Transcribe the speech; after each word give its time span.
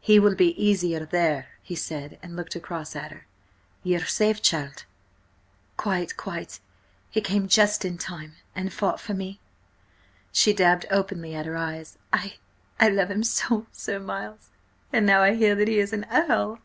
"He 0.00 0.18
will 0.18 0.34
be 0.34 0.58
easier 0.64 1.04
there," 1.04 1.48
he 1.62 1.76
said, 1.76 2.18
and 2.22 2.34
looked 2.36 2.54
across 2.56 2.96
at 2.96 3.10
her. 3.12 3.26
"Ye 3.82 3.96
are 3.96 3.98
quite 3.98 4.08
safe, 4.08 4.40
child?" 4.40 4.84
"Quite–quite— 5.76 6.58
He 7.10 7.20
came 7.20 7.46
just 7.48 7.84
in 7.84 7.98
time–and 7.98 8.72
fought 8.72 8.98
for 8.98 9.12
me." 9.12 9.40
She 10.32 10.54
dabbed 10.54 10.86
openly 10.90 11.34
at 11.34 11.44
her 11.44 11.58
eyes. 11.58 11.98
"I–I 12.14 12.88
love 12.88 13.10
him 13.10 13.22
so, 13.24 13.66
Sir 13.72 13.98
Miles–and 14.00 15.04
now 15.04 15.22
I 15.22 15.34
hear 15.34 15.54
that 15.54 15.68
he 15.68 15.78
is 15.78 15.92
an 15.92 16.06
Earl!" 16.10 16.60